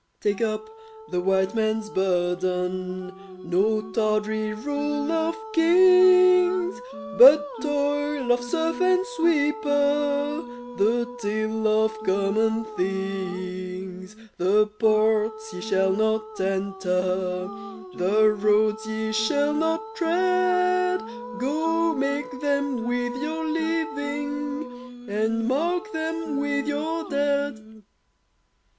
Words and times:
Take 0.19 0.41
up 0.41 0.67
the 1.11 1.21
White 1.21 1.53
Man's 1.53 1.87
burden 1.91 3.13
No 3.47 3.83
tawdry 3.91 4.51
rule 4.51 5.11
of 5.11 5.35
kings, 5.53 6.81
But 7.19 7.45
toil 7.61 8.31
of 8.31 8.43
serf 8.43 8.81
and 8.81 9.05
sweeper 9.15 10.41
The 10.79 11.05
tale 11.21 11.67
of 11.67 11.99
common 12.03 12.65
things. 12.75 14.15
The 14.39 14.65
ports 14.65 15.53
ye 15.53 15.61
shall 15.61 15.91
not 15.93 16.23
enter, 16.41 17.47
The 17.93 18.35
roads 18.41 18.83
ye 18.87 19.11
shall 19.13 19.53
not 19.53 19.83
tread, 19.95 21.01
Go 21.37 21.93
make 21.93 22.41
them 22.41 22.87
with 22.87 23.15
your 23.21 23.45
living, 23.45 25.05
And 25.07 25.47
mark 25.47 25.91
them 25.93 26.39
with 26.39 26.65
your 26.65 27.07
dead. 27.07 27.83